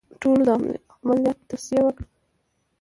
[0.21, 0.49] ټولو د
[0.95, 2.05] عملیات توصیه وکړه.